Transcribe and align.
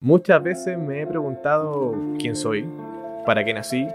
Muchas 0.00 0.42
veces 0.42 0.76
me 0.76 1.00
he 1.00 1.06
preguntado 1.06 1.94
quién 2.18 2.36
soy, 2.36 2.68
para 3.24 3.46
qué 3.46 3.54
nací, 3.54 3.86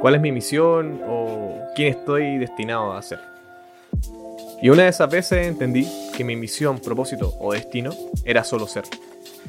cuál 0.00 0.14
es 0.14 0.20
mi 0.20 0.30
misión 0.30 1.00
o 1.08 1.58
quién 1.74 1.88
estoy 1.88 2.38
destinado 2.38 2.92
a 2.92 3.02
ser. 3.02 3.18
Y 4.62 4.68
una 4.68 4.84
de 4.84 4.90
esas 4.90 5.10
veces 5.10 5.48
entendí 5.48 5.88
que 6.16 6.22
mi 6.22 6.36
misión, 6.36 6.78
propósito 6.78 7.34
o 7.40 7.52
destino 7.52 7.90
era 8.24 8.44
solo 8.44 8.68
ser. 8.68 8.84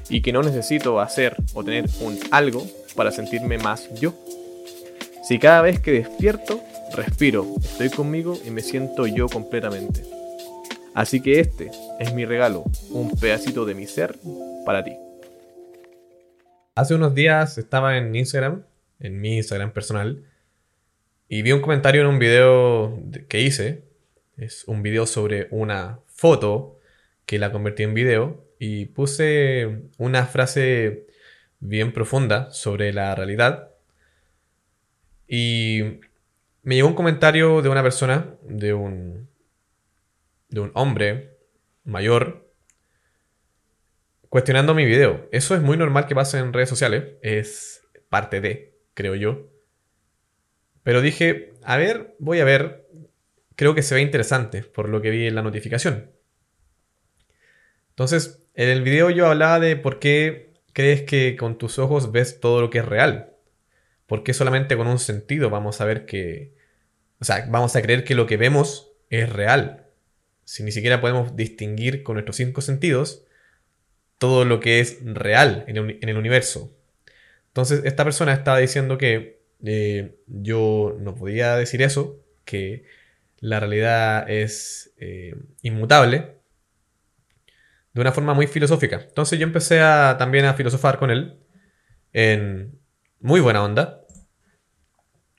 Y 0.10 0.24
que 0.24 0.34
no 0.34 0.42
necesito 0.42 1.00
hacer 1.00 1.36
o 1.54 1.64
tener 1.64 1.86
un 2.02 2.18
algo 2.32 2.64
para 2.96 3.12
sentirme 3.12 3.60
más 3.60 3.88
yo. 3.94 4.16
Si 5.22 5.38
cada 5.38 5.62
vez 5.62 5.80
que 5.80 5.92
despierto, 5.92 6.62
respiro, 6.96 7.46
estoy 7.64 7.92
conmigo 7.92 8.36
y 8.44 8.50
me 8.50 8.62
siento 8.62 9.06
yo 9.06 9.30
completamente. 9.30 10.04
Así 10.96 11.22
que 11.22 11.40
este 11.40 11.70
es 12.00 12.12
mi 12.16 12.26
regalo, 12.26 12.64
un 12.90 13.12
pedacito 13.12 13.66
de 13.66 13.76
mi 13.76 13.86
ser 13.86 14.16
para 14.66 14.84
ti. 14.84 15.05
Hace 16.78 16.94
unos 16.94 17.16
días 17.16 17.58
estaba 17.58 17.98
en 17.98 18.14
Instagram, 18.14 18.66
en 19.00 19.22
mi 19.22 19.38
Instagram 19.38 19.72
personal, 19.72 20.26
y 21.30 21.42
vi 21.42 21.54
un 21.54 21.62
comentario 21.62 22.02
en 22.02 22.08
un 22.08 22.20
video 22.20 23.02
que 23.30 23.40
hice. 23.40 23.86
Es 24.36 24.66
un 24.68 24.84
video 24.84 25.06
sobre 25.06 25.48
una 25.52 26.00
foto 26.08 26.78
que 27.26 27.40
la 27.40 27.54
convertí 27.54 27.84
en 27.84 27.94
video 27.94 28.44
y 28.60 28.88
puse 28.88 29.84
una 29.98 30.26
frase 30.26 31.08
bien 31.62 31.94
profunda 31.94 32.52
sobre 32.52 32.92
la 32.92 33.16
realidad. 33.16 33.72
Y 35.30 36.02
me 36.62 36.76
llegó 36.76 36.90
un 36.90 36.96
comentario 36.96 37.62
de 37.62 37.70
una 37.70 37.84
persona, 37.84 38.36
de 38.44 38.74
un, 38.74 39.30
de 40.50 40.60
un 40.60 40.72
hombre 40.74 41.38
mayor, 41.86 42.45
cuestionando 44.36 44.76
mi 44.76 44.84
video. 44.84 45.30
Eso 45.32 45.56
es 45.56 45.62
muy 45.62 45.78
normal 45.78 46.08
que 46.08 46.14
pase 46.14 46.40
en 46.40 46.52
redes 46.52 46.68
sociales. 46.68 47.14
Es 47.22 47.88
parte 48.10 48.42
de, 48.42 48.78
creo 48.94 49.16
yo. 49.16 49.50
Pero 50.84 51.00
dije, 51.00 51.54
a 51.64 51.78
ver, 51.78 52.18
voy 52.20 52.42
a 52.42 52.44
ver. 52.44 52.86
Creo 53.56 53.74
que 53.74 53.82
se 53.82 53.96
ve 53.96 54.02
interesante 54.02 54.62
por 54.62 54.90
lo 54.90 55.02
que 55.02 55.10
vi 55.10 55.26
en 55.26 55.36
la 55.36 55.42
notificación. 55.42 56.12
Entonces, 57.92 58.44
en 58.56 58.68
el 58.68 58.82
video 58.82 59.10
yo 59.10 59.28
hablaba 59.28 59.62
de 59.62 59.78
por 59.78 60.00
qué 60.00 60.52
crees 60.74 61.04
que 61.04 61.38
con 61.38 61.58
tus 61.58 61.80
ojos 61.80 62.12
ves 62.12 62.42
todo 62.42 62.60
lo 62.60 62.70
que 62.70 62.80
es 62.80 62.86
real. 62.86 63.38
¿Por 64.06 64.24
qué 64.24 64.34
solamente 64.34 64.76
con 64.76 64.88
un 64.88 65.00
sentido 65.00 65.50
vamos 65.50 65.80
a 65.80 65.86
ver 65.86 66.06
que... 66.06 66.54
O 67.22 67.24
sea, 67.24 67.48
vamos 67.50 67.74
a 67.78 67.82
creer 67.82 68.04
que 68.04 68.16
lo 68.16 68.28
que 68.28 68.36
vemos 68.36 68.92
es 69.10 69.32
real. 69.32 69.88
Si 70.44 70.62
ni 70.62 70.74
siquiera 70.74 71.00
podemos 71.00 71.38
distinguir 71.38 72.04
con 72.04 72.16
nuestros 72.16 72.36
cinco 72.36 72.60
sentidos, 72.60 73.25
todo 74.26 74.44
lo 74.44 74.60
que 74.60 74.80
es 74.80 74.98
real 75.04 75.66
en 75.68 75.78
el, 76.10 76.18
universo. 76.18 76.76
Entonces, 77.50 77.82
esta 77.86 78.04
persona 78.04 78.34
estaba 78.34 78.58
diciendo 78.58 78.98
que 78.98 79.44
eh, 79.64 80.18
yo 80.26 80.98
no 81.00 81.14
podía 81.14 81.56
decir 81.58 81.84
eso, 81.84 82.26
que 82.44 82.86
la 83.40 83.60
realidad 83.60 84.28
es 84.28 84.96
eh, 84.98 85.36
inmutable, 85.62 86.40
de 87.94 88.02
una 88.02 88.12
forma 88.12 88.34
muy 88.34 88.48
filosófica. 88.48 89.06
Entonces 89.08 89.38
yo 89.38 89.46
empecé 89.46 89.80
a, 89.80 90.16
también 90.18 90.46
a 90.46 90.56
filosofar 90.56 90.98
con 90.98 91.12
él, 91.12 91.38
en 92.12 92.80
muy 93.20 93.42
buena 93.42 93.64
onda, 93.64 94.02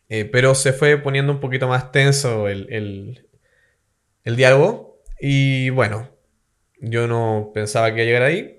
eh, 0.08 0.26
pero 0.26 0.54
se 0.54 0.72
fue 0.72 0.96
poniendo 0.96 1.32
un 1.32 1.40
poquito 1.40 1.66
más 1.66 1.90
tenso 1.90 2.46
el, 2.46 3.26
el 4.22 4.36
diálogo, 4.36 5.02
y 5.20 5.70
bueno, 5.70 6.08
yo 6.80 7.08
no 7.08 7.50
pensaba 7.52 7.88
que 7.88 7.96
iba 7.96 8.02
a 8.02 8.06
llegar 8.06 8.22
ahí, 8.22 8.55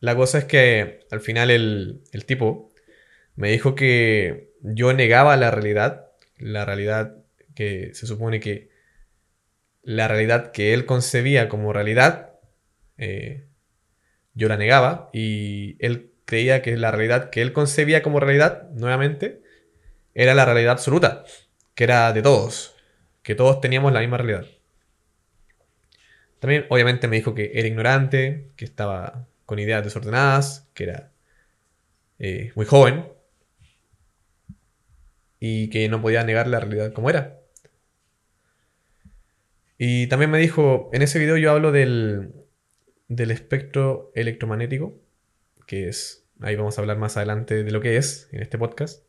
la 0.00 0.16
cosa 0.16 0.38
es 0.38 0.44
que 0.46 1.06
al 1.10 1.20
final 1.20 1.50
el, 1.50 2.02
tipo 2.26 2.72
me 3.36 3.50
dijo 3.50 3.74
que 3.74 4.54
yo 4.62 4.92
negaba 4.94 5.36
la 5.36 5.50
realidad, 5.50 6.10
la 6.38 6.64
realidad 6.64 7.16
que 7.54 7.90
se 7.94 8.06
supone 8.06 8.40
que 8.40 8.70
la 9.82 10.08
realidad 10.08 10.52
que 10.52 10.72
él 10.74 10.86
concebía 10.86 11.48
como 11.48 11.72
realidad, 11.72 12.32
eh, 12.96 13.46
yo 14.34 14.48
la 14.48 14.56
negaba 14.56 15.10
y 15.12 15.76
él 15.84 16.12
creía 16.24 16.62
que 16.62 16.76
la 16.76 16.90
realidad 16.90 17.30
que 17.30 17.42
él 17.42 17.52
concebía 17.52 18.02
como 18.02 18.20
realidad, 18.20 18.70
nuevamente, 18.70 19.42
era 20.14 20.34
la 20.34 20.46
realidad 20.46 20.72
absoluta, 20.72 21.24
que 21.74 21.84
era 21.84 22.12
de 22.12 22.22
todos, 22.22 22.74
que 23.22 23.34
todos 23.34 23.60
teníamos 23.60 23.92
la 23.92 24.00
misma 24.00 24.16
realidad. 24.16 24.46
También 26.38 26.64
obviamente 26.70 27.06
me 27.06 27.16
dijo 27.16 27.34
que 27.34 27.52
era 27.54 27.68
ignorante, 27.68 28.50
que 28.56 28.64
estaba 28.64 29.26
con 29.50 29.58
ideas 29.58 29.82
desordenadas, 29.82 30.70
que 30.74 30.84
era 30.84 31.12
eh, 32.20 32.52
muy 32.54 32.66
joven 32.66 33.08
y 35.40 35.70
que 35.70 35.88
no 35.88 36.00
podía 36.00 36.22
negar 36.22 36.46
la 36.46 36.60
realidad 36.60 36.92
como 36.92 37.10
era. 37.10 37.40
Y 39.76 40.06
también 40.06 40.30
me 40.30 40.38
dijo, 40.38 40.88
en 40.92 41.02
ese 41.02 41.18
video 41.18 41.36
yo 41.36 41.50
hablo 41.50 41.72
del, 41.72 42.32
del 43.08 43.32
espectro 43.32 44.12
electromagnético, 44.14 45.02
que 45.66 45.88
es, 45.88 46.28
ahí 46.40 46.54
vamos 46.54 46.78
a 46.78 46.82
hablar 46.82 46.98
más 46.98 47.16
adelante 47.16 47.64
de 47.64 47.72
lo 47.72 47.80
que 47.80 47.96
es 47.96 48.28
en 48.30 48.42
este 48.42 48.56
podcast. 48.56 49.04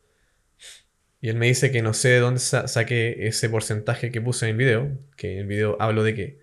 Y 1.20 1.28
él 1.28 1.36
me 1.36 1.46
dice 1.46 1.70
que 1.70 1.82
no 1.82 1.94
sé 1.94 2.08
de 2.08 2.18
dónde 2.18 2.40
saqué 2.40 3.28
ese 3.28 3.48
porcentaje 3.48 4.10
que 4.10 4.20
puse 4.20 4.46
en 4.46 4.50
el 4.50 4.56
video, 4.56 4.98
que 5.16 5.34
en 5.34 5.38
el 5.38 5.46
video 5.46 5.76
hablo 5.78 6.02
de 6.02 6.16
que 6.16 6.40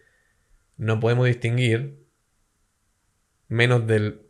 no 0.77 1.01
podemos 1.01 1.27
distinguir 1.27 1.98
menos 3.49 3.85
del 3.85 4.21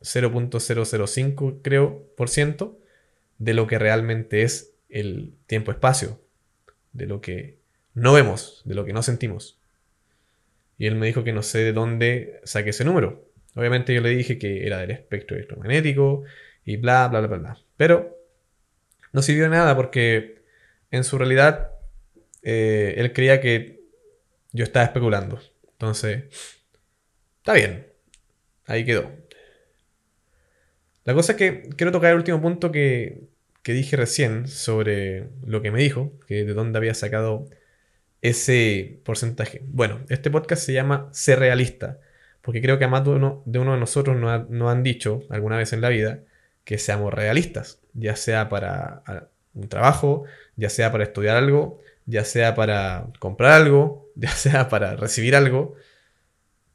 0.005, 0.00 1.60
creo, 1.62 2.06
por 2.16 2.28
ciento 2.28 2.80
de 3.38 3.54
lo 3.54 3.66
que 3.66 3.78
realmente 3.78 4.42
es 4.42 4.74
el 4.88 5.34
tiempo-espacio, 5.46 6.20
de 6.92 7.06
lo 7.06 7.20
que 7.20 7.58
no 7.94 8.12
vemos, 8.12 8.62
de 8.64 8.74
lo 8.74 8.84
que 8.84 8.92
no 8.92 9.02
sentimos. 9.02 9.58
Y 10.78 10.86
él 10.86 10.96
me 10.96 11.06
dijo 11.06 11.22
que 11.22 11.32
no 11.32 11.42
sé 11.42 11.58
de 11.58 11.72
dónde 11.72 12.40
saqué 12.44 12.70
ese 12.70 12.84
número. 12.84 13.28
Obviamente 13.54 13.94
yo 13.94 14.00
le 14.00 14.10
dije 14.10 14.38
que 14.38 14.66
era 14.66 14.78
del 14.78 14.90
espectro 14.90 15.36
electromagnético 15.36 16.24
y 16.64 16.76
bla, 16.76 17.08
bla, 17.08 17.20
bla, 17.20 17.36
bla, 17.36 17.58
Pero 17.76 18.18
no 19.12 19.22
sirvió 19.22 19.44
de 19.44 19.50
nada 19.50 19.76
porque 19.76 20.42
en 20.90 21.04
su 21.04 21.18
realidad 21.18 21.72
eh, 22.42 22.94
él 22.96 23.12
creía 23.12 23.40
que 23.40 23.80
yo 24.52 24.64
estaba 24.64 24.86
especulando. 24.86 25.40
Entonces, 25.72 26.24
está 27.38 27.54
bien, 27.54 27.89
Ahí 28.70 28.84
quedó. 28.84 29.10
La 31.02 31.12
cosa 31.12 31.32
es 31.32 31.38
que 31.38 31.68
quiero 31.76 31.90
tocar 31.90 32.12
el 32.12 32.18
último 32.18 32.40
punto 32.40 32.70
que, 32.70 33.24
dije 33.64 33.96
recién 33.96 34.46
sobre 34.46 35.28
lo 35.44 35.60
que 35.60 35.72
me 35.72 35.80
dijo, 35.80 36.12
que 36.28 36.44
de 36.44 36.54
dónde 36.54 36.78
había 36.78 36.94
sacado 36.94 37.48
ese 38.22 39.00
porcentaje. 39.04 39.62
Bueno, 39.66 40.00
este 40.08 40.30
podcast 40.30 40.62
se 40.64 40.72
llama 40.72 41.08
Ser 41.10 41.40
Realista, 41.40 41.98
porque 42.42 42.62
creo 42.62 42.78
que 42.78 42.84
a 42.84 42.88
más 42.88 43.04
de 43.04 43.10
uno 43.10 43.42
de, 43.44 43.58
nosotros 43.58 44.16
nos, 44.16 44.70
han 44.70 44.82
dicho 44.84 45.24
alguna 45.30 45.56
vez 45.56 45.72
en 45.72 45.80
la 45.80 45.88
vida 45.88 46.20
que 46.62 46.78
seamos 46.78 47.12
realistas, 47.12 47.80
ya 47.94 48.14
sea 48.14 48.48
para 48.48 49.02
un 49.52 49.68
trabajo, 49.68 50.26
ya 50.54 50.70
sea 50.70 50.92
para 50.92 51.02
estudiar 51.02 51.36
algo, 51.36 51.80
ya 52.06 52.24
sea 52.24 52.54
para 52.54 53.08
comprar 53.18 53.50
algo, 53.50 54.12
ya 54.14 54.30
sea 54.30 54.68
para 54.68 54.94
recibir 54.94 55.34
algo, 55.34 55.74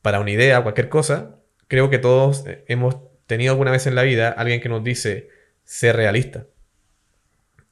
para 0.01 0.19
una 0.19 0.31
idea, 0.31 0.61
cualquier 0.61 0.89
cosa, 0.89 1.39
creo 1.67 1.89
que 1.89 1.97
todos 1.97 2.45
eh, 2.47 2.63
hemos 2.67 2.97
tenido 3.25 3.53
alguna 3.53 3.71
vez 3.71 3.87
en 3.87 3.95
la 3.95 4.03
vida 4.03 4.29
alguien 4.29 4.61
que 4.61 4.69
nos 4.69 4.83
dice 4.83 5.29
ser 5.63 5.95
realista. 5.95 6.47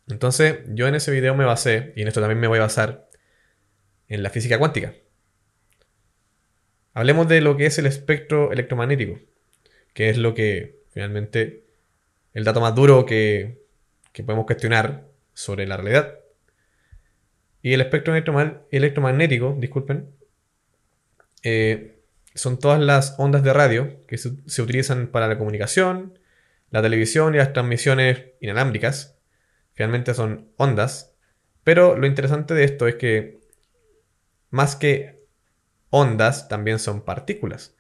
Entonces, 0.08 0.60
yo 0.70 0.88
en 0.88 0.96
ese 0.96 1.12
video 1.12 1.36
me 1.36 1.46
basé, 1.46 1.94
y 1.96 2.02
en 2.02 2.08
esto 2.08 2.20
también 2.20 2.40
me 2.40 2.48
voy 2.48 2.60
a 2.60 2.64
basar, 2.64 3.08
en 4.08 4.22
la 4.22 4.30
física 4.30 4.60
cuántica. 4.60 4.94
Hablemos 6.94 7.28
de 7.28 7.42
lo 7.42 7.58
que 7.58 7.66
es 7.66 7.78
el 7.80 7.86
espectro 7.86 8.52
electromagnético, 8.52 9.20
que 9.94 10.10
es 10.10 10.18
lo 10.18 10.34
que 10.34 10.84
finalmente 10.92 11.64
el 12.34 12.44
dato 12.44 12.62
más 12.62 12.76
duro 12.76 13.06
que, 13.06 13.64
podemos 14.14 14.46
cuestionar 14.46 15.08
sobre 15.34 15.66
la 15.66 15.78
realidad. 15.78 16.20
Y 17.62 17.74
el 17.74 17.82
espectro 17.82 18.14
electromagnético, 18.16 19.56
disculpen, 19.58 20.10
eh, 21.44 21.93
son 22.36 22.60
todas 22.60 22.80
las 22.80 23.16
ondas 23.18 23.44
de 23.44 23.54
radio 23.54 24.02
que 24.08 24.18
se, 24.18 24.62
utilizan 24.62 25.08
para 25.08 25.28
la 25.28 25.38
comunicación, 25.38 26.18
la 26.72 26.82
televisión 26.82 27.36
y 27.36 27.38
las 27.38 27.54
transmisiones 27.54 28.26
inalámbricas. 28.42 29.18
Finalmente 29.74 30.14
son 30.14 30.50
ondas. 30.58 31.16
Pero 31.64 31.98
lo 31.98 32.08
interesante 32.08 32.54
de 32.54 32.64
esto 32.64 32.88
es 32.88 32.96
que 32.96 33.40
más 34.50 34.76
que 34.76 35.24
ondas 35.90 36.48
también 36.48 36.80
son 36.80 37.02
partículas. 37.02 37.76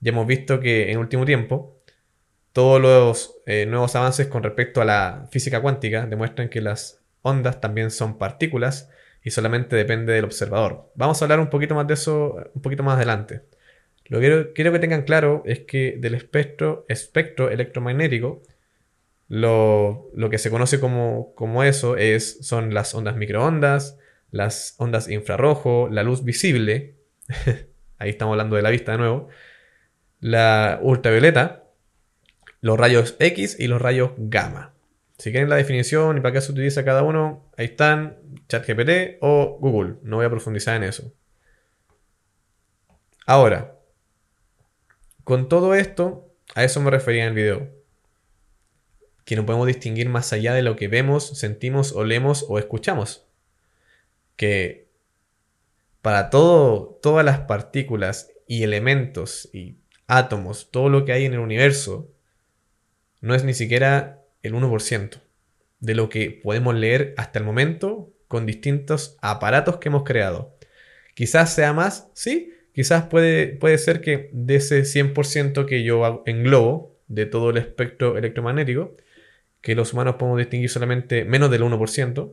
Ya 0.00 0.10
hemos 0.10 0.26
visto 0.26 0.60
que 0.60 0.90
en 0.90 0.98
último 0.98 1.24
tiempo 1.24 1.80
todos 2.52 2.80
los 2.80 3.36
eh, 3.46 3.66
nuevos 3.66 3.94
avances 3.94 4.26
con 4.26 4.42
respecto 4.42 4.80
a 4.80 4.84
la 4.84 5.28
física 5.30 5.60
cuántica 5.60 6.06
demuestran 6.06 6.48
que 6.48 6.60
las 6.60 7.02
ondas 7.22 7.60
también 7.60 7.90
son 7.90 8.18
partículas 8.18 8.90
y 9.22 9.30
solamente 9.30 9.76
depende 9.76 10.12
del 10.12 10.24
observador. 10.24 10.90
Vamos 10.94 11.20
a 11.20 11.24
hablar 11.24 11.40
un 11.40 11.50
poquito 11.50 11.74
más 11.74 11.86
de 11.86 11.94
eso 11.94 12.36
un 12.54 12.62
poquito 12.62 12.82
más 12.82 12.96
adelante. 12.96 13.42
Lo 14.08 14.20
que 14.20 14.52
quiero 14.54 14.72
que 14.72 14.78
tengan 14.78 15.02
claro 15.02 15.42
es 15.44 15.60
que 15.60 15.96
del 15.98 16.14
espectro, 16.14 16.86
electromagnético, 17.50 18.42
lo, 19.28 20.10
que 20.30 20.38
se 20.38 20.50
conoce 20.50 20.80
como, 20.80 21.34
como 21.34 21.62
eso 21.62 21.96
es, 21.96 22.38
son 22.46 22.72
las 22.72 22.94
ondas 22.94 23.16
microondas, 23.16 23.98
las 24.30 24.74
ondas 24.78 25.08
infrarrojo, 25.08 25.88
la 25.90 26.02
luz 26.02 26.24
visible, 26.24 26.96
ahí 27.98 28.10
estamos 28.10 28.32
hablando 28.32 28.56
de 28.56 28.62
la 28.62 28.70
vista 28.70 28.92
de 28.92 28.98
nuevo, 28.98 29.28
la 30.20 30.80
ultravioleta, 30.82 31.64
los 32.60 32.78
rayos 32.78 33.16
X 33.18 33.56
y 33.58 33.66
los 33.66 33.80
rayos 33.80 34.12
gamma. 34.16 34.72
Si 35.18 35.32
quieren 35.32 35.50
la 35.50 35.56
definición 35.56 36.16
y 36.16 36.20
para 36.20 36.32
qué 36.32 36.40
se 36.40 36.52
utiliza 36.52 36.84
cada 36.84 37.02
uno, 37.02 37.50
ahí 37.56 37.66
están, 37.66 38.16
ChatGPT 38.48 39.18
o 39.20 39.58
Google. 39.60 39.96
No 40.02 40.16
voy 40.16 40.26
a 40.26 40.30
profundizar 40.30 40.76
en 40.76 40.84
eso. 40.84 41.12
Ahora, 43.26 43.77
con 45.28 45.50
todo 45.50 45.74
esto, 45.74 46.32
a 46.54 46.64
eso 46.64 46.80
me 46.80 46.90
refería 46.90 47.24
en 47.24 47.28
el 47.28 47.34
video. 47.34 47.68
Que 49.26 49.36
no 49.36 49.44
podemos 49.44 49.66
distinguir 49.66 50.08
más 50.08 50.32
allá 50.32 50.54
de 50.54 50.62
lo 50.62 50.74
que 50.74 50.88
vemos, 50.88 51.38
sentimos, 51.38 51.92
olemos 51.92 52.46
o 52.48 52.58
escuchamos. 52.58 53.26
Que 54.36 54.88
para 56.00 56.30
todo, 56.30 56.98
todas 57.02 57.26
las 57.26 57.40
partículas 57.40 58.30
y 58.46 58.62
elementos 58.62 59.50
y 59.52 59.76
átomos, 60.06 60.70
todo 60.70 60.88
lo 60.88 61.04
que 61.04 61.12
hay 61.12 61.26
en 61.26 61.34
el 61.34 61.40
universo, 61.40 62.10
no 63.20 63.34
es 63.34 63.44
ni 63.44 63.52
siquiera 63.52 64.22
el 64.42 64.54
1% 64.54 65.20
de 65.80 65.94
lo 65.94 66.08
que 66.08 66.40
podemos 66.42 66.74
leer 66.74 67.12
hasta 67.18 67.38
el 67.38 67.44
momento 67.44 68.14
con 68.28 68.46
distintos 68.46 69.18
aparatos 69.20 69.76
que 69.76 69.90
hemos 69.90 70.04
creado. 70.04 70.56
Quizás 71.12 71.52
sea 71.52 71.74
más, 71.74 72.08
sí, 72.14 72.54
Quizás 72.78 73.06
puede, 73.06 73.48
puede 73.48 73.76
ser 73.76 74.00
que 74.00 74.30
de 74.32 74.54
ese 74.54 74.82
100% 74.82 75.66
que 75.66 75.82
yo 75.82 76.22
englobo 76.26 76.96
de 77.08 77.26
todo 77.26 77.50
el 77.50 77.56
espectro 77.56 78.16
electromagnético, 78.16 78.96
que 79.60 79.74
los 79.74 79.92
humanos 79.92 80.14
podemos 80.14 80.38
distinguir 80.38 80.70
solamente 80.70 81.24
menos 81.24 81.50
del 81.50 81.62
1%, 81.62 82.32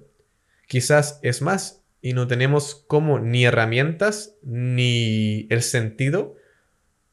quizás 0.68 1.20
es 1.24 1.42
más 1.42 1.84
y 2.00 2.14
no 2.14 2.28
tenemos 2.28 2.86
como 2.88 3.18
ni 3.18 3.44
herramientas 3.44 4.36
ni 4.44 5.48
el 5.50 5.64
sentido 5.64 6.36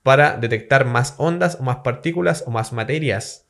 para 0.03 0.37
detectar 0.37 0.85
más 0.85 1.15
ondas 1.17 1.57
o 1.59 1.63
más 1.63 1.77
partículas 1.77 2.45
o 2.47 2.51
más 2.51 2.75
materias. 2.75 3.49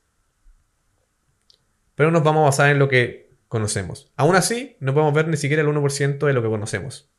Pero 1.97 2.13
nos 2.13 2.23
vamos 2.23 2.43
a 2.43 2.51
basar 2.51 2.71
en 2.71 2.79
lo 2.79 2.89
que 2.89 3.33
conocemos. 3.49 4.13
Aún 4.15 4.37
así, 4.37 4.77
no 4.79 4.95
podemos 4.95 5.13
ver 5.13 5.27
ni 5.27 5.37
siquiera 5.37 5.63
el 5.63 5.69
1% 5.69 6.25
de 6.25 6.33
lo 6.33 6.41
que 6.41 6.49
conocemos. 6.49 7.11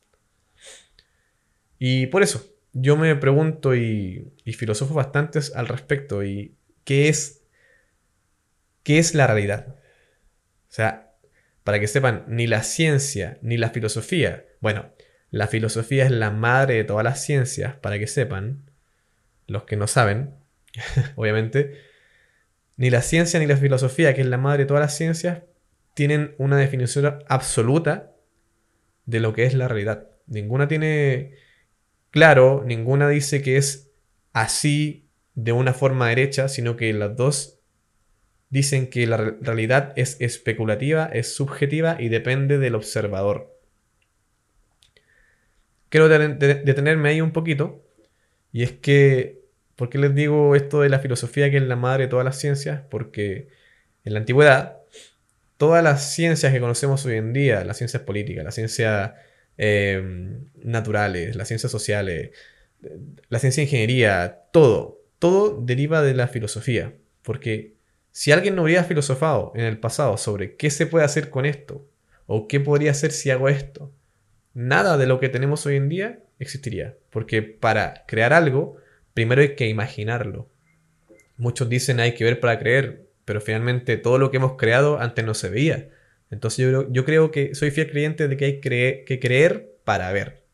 Y 1.78 2.06
por 2.06 2.22
eso, 2.22 2.53
yo 2.74 2.96
me 2.96 3.14
pregunto 3.16 3.74
y, 3.74 4.32
filosofo 4.44 4.94
bastante 4.94 5.38
al 5.54 5.68
respecto 5.68 6.22
y 6.24 6.56
qué 6.84 7.08
es, 7.08 7.42
qué 8.82 8.98
es 8.98 9.14
la 9.14 9.26
realidad. 9.26 9.76
O 10.68 10.72
sea, 10.74 11.14
para 11.62 11.80
que 11.80 11.86
sepan, 11.86 12.24
ni 12.26 12.46
la 12.46 12.62
ciencia 12.64 13.38
ni 13.42 13.56
la 13.56 13.70
filosofía, 13.70 14.44
bueno, 14.60 14.92
la 15.30 15.46
filosofía 15.46 16.04
es 16.04 16.10
la 16.10 16.30
madre 16.30 16.74
de 16.74 16.84
todas 16.84 17.04
las 17.04 17.24
ciencias, 17.24 17.76
para 17.76 17.98
que 17.98 18.08
sepan, 18.08 18.70
los 19.46 19.64
que 19.64 19.76
no 19.76 19.86
saben, 19.86 20.34
obviamente, 21.16 21.80
ni 22.76 22.90
la 22.90 23.02
ciencia 23.02 23.38
ni 23.38 23.46
la 23.46 23.56
filosofía, 23.56 24.14
que 24.14 24.20
es 24.20 24.26
la 24.26 24.38
madre 24.38 24.64
de 24.64 24.66
todas 24.66 24.80
las 24.80 24.96
ciencias, 24.96 25.42
tienen 25.94 26.34
una 26.38 26.56
definición 26.56 27.20
absoluta 27.28 28.12
de 29.06 29.20
lo 29.20 29.32
que 29.32 29.44
es 29.44 29.54
la 29.54 29.68
realidad. 29.68 30.08
Ninguna 30.26 30.66
tiene 30.66 31.34
Claro, 32.14 32.62
ninguna 32.64 33.08
dice 33.08 33.42
que 33.42 33.56
es 33.56 33.90
así 34.32 35.08
de 35.34 35.50
una 35.50 35.74
forma 35.74 36.10
derecha, 36.10 36.46
sino 36.46 36.76
que 36.76 36.92
las 36.92 37.16
dos 37.16 37.58
dicen 38.50 38.88
que 38.88 39.08
la 39.08 39.16
realidad 39.16 39.92
es 39.96 40.20
especulativa, 40.20 41.10
es 41.12 41.34
subjetiva 41.34 41.96
y 41.98 42.08
depende 42.08 42.58
del 42.58 42.76
observador. 42.76 43.58
Quiero 45.88 46.08
detenerme 46.08 47.08
ahí 47.08 47.20
un 47.20 47.32
poquito, 47.32 47.84
y 48.52 48.62
es 48.62 48.70
que, 48.70 49.40
¿por 49.74 49.88
qué 49.88 49.98
les 49.98 50.14
digo 50.14 50.54
esto 50.54 50.82
de 50.82 50.90
la 50.90 51.00
filosofía 51.00 51.50
que 51.50 51.56
es 51.56 51.64
la 51.64 51.74
madre 51.74 52.04
de 52.04 52.10
todas 52.10 52.24
las 52.24 52.38
ciencias? 52.38 52.82
Porque 52.90 53.48
en 54.04 54.12
la 54.12 54.20
antigüedad, 54.20 54.78
todas 55.56 55.82
las 55.82 56.14
ciencias 56.14 56.52
que 56.52 56.60
conocemos 56.60 57.04
hoy 57.06 57.16
en 57.16 57.32
día, 57.32 57.64
las 57.64 57.76
ciencias 57.76 58.04
políticas, 58.04 58.44
la 58.44 58.52
ciencia 58.52 59.16
Em, 59.56 60.46
naturales, 60.62 61.36
las 61.36 61.46
ciencias 61.48 61.70
sociales, 61.70 62.30
la 63.28 63.38
ciencia 63.38 63.60
de 63.60 63.66
ingeniería, 63.66 64.42
todo, 64.52 65.00
todo 65.18 65.60
deriva 65.60 66.02
de 66.02 66.14
la 66.14 66.28
filosofía. 66.28 66.94
Porque 67.22 67.74
si 68.10 68.32
alguien 68.32 68.56
no 68.56 68.64
hubiera 68.64 68.84
filosofado 68.84 69.52
en 69.54 69.64
el 69.64 69.78
pasado 69.78 70.16
sobre 70.16 70.56
qué 70.56 70.70
se 70.70 70.86
puede 70.86 71.04
hacer 71.04 71.30
con 71.30 71.46
esto, 71.46 71.86
o 72.26 72.48
qué 72.48 72.60
podría 72.60 72.90
hacer 72.90 73.12
si 73.12 73.30
hago 73.30 73.48
esto, 73.48 73.92
nada 74.54 74.96
de 74.96 75.06
lo 75.06 75.20
que 75.20 75.28
tenemos 75.28 75.66
hoy 75.66 75.76
en 75.76 75.88
día 75.88 76.20
existiría. 76.38 76.96
Porque 77.10 77.42
para 77.42 78.04
crear 78.06 78.32
algo, 78.32 78.76
primero 79.12 79.42
hay 79.42 79.54
que 79.54 79.68
imaginarlo. 79.68 80.48
Muchos 81.36 81.68
dicen 81.68 82.00
hay 82.00 82.14
que 82.14 82.24
ver 82.24 82.40
para 82.40 82.58
creer, 82.58 83.06
pero 83.24 83.40
finalmente 83.40 83.96
todo 83.96 84.18
lo 84.18 84.30
que 84.30 84.38
hemos 84.38 84.56
creado 84.56 84.98
antes 85.00 85.24
no 85.24 85.34
se 85.34 85.48
veía. 85.48 85.88
Entonces 86.30 86.72
yo, 86.90 87.04
creo 87.04 87.30
que 87.30 87.54
soy 87.54 87.70
fiel 87.70 87.90
creyente 87.90 88.28
de 88.28 88.36
que 88.36 88.44
hay 88.44 88.60
que 88.60 89.20
creer 89.20 89.76
para 89.84 90.10
ver. 90.12 90.44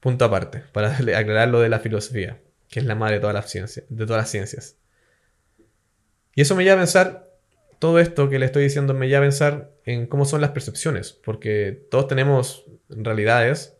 Punto 0.00 0.24
aparte, 0.24 0.64
para 0.72 0.96
aclarar 1.16 1.48
lo 1.48 1.60
de 1.60 1.68
la 1.68 1.78
filosofía, 1.78 2.40
que 2.68 2.80
es 2.80 2.86
la 2.86 2.96
madre 2.96 3.16
de 3.16 3.20
todas 3.20 3.34
las 3.34 3.50
ciencias. 3.50 3.86
De 3.88 4.04
todas 4.04 4.22
las 4.22 4.30
ciencias. 4.30 4.76
Y 6.34 6.40
eso 6.40 6.56
me 6.56 6.64
lleva 6.64 6.76
a 6.76 6.78
pensar, 6.78 7.30
todo 7.78 7.98
esto 7.98 8.28
que 8.28 8.38
le 8.38 8.46
estoy 8.46 8.64
diciendo 8.64 8.94
me 8.94 9.08
lleva 9.08 9.20
a 9.20 9.28
pensar 9.28 9.70
en 9.84 10.06
cómo 10.06 10.24
son 10.24 10.40
las 10.40 10.50
percepciones, 10.50 11.12
porque 11.12 11.86
todos 11.90 12.08
tenemos 12.08 12.64
realidades 12.88 13.76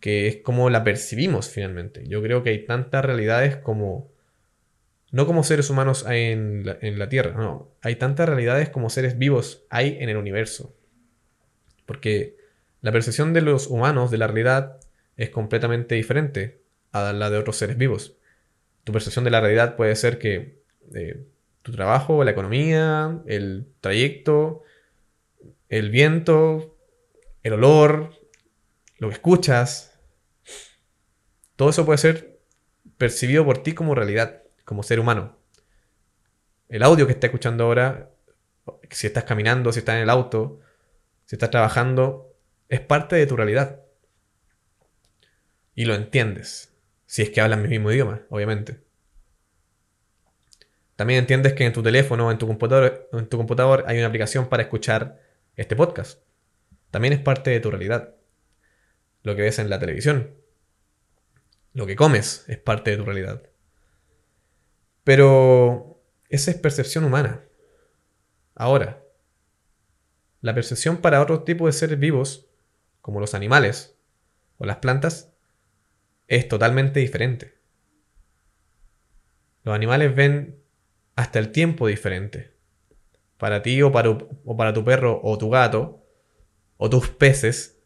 que 0.00 0.26
es 0.26 0.36
como 0.38 0.68
la 0.68 0.84
percibimos 0.84 1.48
finalmente. 1.48 2.06
Yo 2.06 2.22
creo 2.22 2.42
que 2.42 2.50
hay 2.50 2.66
tantas 2.66 3.04
realidades 3.04 3.56
como 3.56 4.11
no 5.12 5.26
como 5.26 5.44
seres 5.44 5.68
humanos 5.68 6.06
hay 6.06 6.32
en 6.32 6.64
la, 6.64 7.08
Tierra, 7.10 7.32
no. 7.36 7.70
Hay 7.82 7.96
tantas 7.96 8.26
realidades 8.26 8.70
como 8.70 8.88
seres 8.88 9.18
vivos 9.18 9.64
hay 9.68 9.98
en 10.00 10.08
el 10.08 10.16
universo. 10.16 10.74
Porque 11.84 12.38
la 12.80 12.92
percepción 12.92 13.34
de 13.34 13.42
los 13.42 13.66
humanos 13.66 14.10
de 14.10 14.16
la 14.16 14.26
realidad 14.26 14.80
es 15.18 15.28
completamente 15.28 15.94
diferente 15.94 16.62
a 16.92 17.12
la 17.12 17.28
de 17.28 17.36
otros 17.36 17.56
seres 17.56 17.76
vivos. 17.76 18.16
Tu 18.84 18.92
percepción 18.92 19.24
de 19.24 19.30
la 19.30 19.42
realidad 19.42 19.76
puede 19.76 19.94
ser 19.96 20.18
que 20.18 20.62
eh, 20.94 21.26
tu 21.60 21.72
trabajo, 21.72 22.24
la 22.24 22.30
economía, 22.30 23.20
el 23.26 23.66
trayecto, 23.82 24.62
el 25.68 25.90
viento, 25.90 26.78
el 27.42 27.52
olor, 27.52 28.14
lo 28.96 29.08
que 29.08 29.14
escuchas, 29.14 30.00
todo 31.56 31.68
eso 31.68 31.84
puede 31.84 31.98
ser 31.98 32.40
percibido 32.96 33.44
por 33.44 33.62
ti 33.62 33.74
como 33.74 33.94
realidad 33.94 34.41
como 34.64 34.82
ser 34.82 35.00
humano. 35.00 35.38
El 36.68 36.82
audio 36.82 37.06
que 37.06 37.12
estás 37.12 37.28
escuchando 37.28 37.64
ahora, 37.64 38.10
si 38.90 39.06
estás 39.06 39.24
caminando, 39.24 39.72
si 39.72 39.80
estás 39.80 39.96
en 39.96 40.02
el 40.02 40.10
auto, 40.10 40.60
si 41.26 41.36
estás 41.36 41.50
trabajando, 41.50 42.34
es 42.68 42.80
parte 42.80 43.16
de 43.16 43.26
tu 43.26 43.36
realidad. 43.36 43.80
Y 45.74 45.84
lo 45.84 45.94
entiendes. 45.94 46.74
Si 47.06 47.22
es 47.22 47.30
que 47.30 47.40
hablan 47.40 47.62
mi 47.62 47.68
mismo 47.68 47.90
idioma, 47.92 48.22
obviamente. 48.30 48.80
También 50.96 51.20
entiendes 51.20 51.54
que 51.54 51.64
en 51.66 51.72
tu 51.72 51.82
teléfono 51.82 52.28
o 52.28 52.30
en 52.30 52.38
tu 52.38 52.46
computador, 52.46 53.08
en 53.12 53.28
tu 53.28 53.36
computador 53.36 53.84
hay 53.86 53.98
una 53.98 54.06
aplicación 54.06 54.48
para 54.48 54.62
escuchar 54.62 55.20
este 55.56 55.76
podcast. 55.76 56.22
También 56.90 57.12
es 57.12 57.20
parte 57.20 57.50
de 57.50 57.60
tu 57.60 57.70
realidad. 57.70 58.14
Lo 59.22 59.36
que 59.36 59.42
ves 59.42 59.58
en 59.58 59.70
la 59.70 59.78
televisión. 59.78 60.34
Lo 61.72 61.86
que 61.86 61.96
comes 61.96 62.44
es 62.48 62.58
parte 62.58 62.90
de 62.90 62.96
tu 62.98 63.04
realidad. 63.04 63.42
Pero 65.04 66.00
esa 66.28 66.50
es 66.50 66.56
percepción 66.56 67.04
humana. 67.04 67.44
Ahora, 68.54 69.02
la 70.40 70.54
percepción 70.54 70.98
para 70.98 71.20
otro 71.20 71.42
tipo 71.42 71.66
de 71.66 71.72
seres 71.72 71.98
vivos, 71.98 72.48
como 73.00 73.20
los 73.20 73.34
animales 73.34 73.96
o 74.58 74.66
las 74.66 74.76
plantas, 74.76 75.32
es 76.28 76.48
totalmente 76.48 77.00
diferente. 77.00 77.58
Los 79.64 79.74
animales 79.74 80.14
ven 80.14 80.62
hasta 81.16 81.38
el 81.38 81.52
tiempo 81.52 81.86
diferente. 81.86 82.54
Para 83.38 83.62
ti 83.62 83.82
o 83.82 83.90
para, 83.90 84.10
o 84.10 84.56
para 84.56 84.72
tu 84.72 84.84
perro 84.84 85.20
o 85.22 85.36
tu 85.38 85.50
gato 85.50 86.04
o 86.76 86.88
tus 86.90 87.08
peces. 87.08 87.80